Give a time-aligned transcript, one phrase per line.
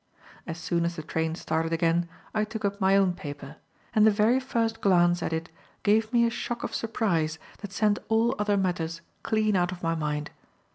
[0.47, 3.57] As soon as the train started again, I took up my own paper;
[3.93, 5.51] and the very first glance at it
[5.83, 9.93] gave me a shock of surprise that sent all other matters clean out of my
[9.93, 10.31] mind.